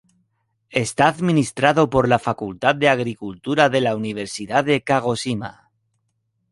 Está 0.85 1.09
administrado 1.09 1.91
por 1.91 2.07
la 2.09 2.17
Facultad 2.17 2.73
de 2.73 2.89
Agricultura 2.89 3.69
de 3.69 3.81
la 3.81 3.95
Universidad 3.95 4.63
de 4.65 4.81
Kagoshima. 4.83 5.69